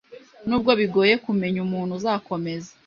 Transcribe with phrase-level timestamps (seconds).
[0.47, 2.71] Nubwo bigoye kumenya umuntu uzakomeza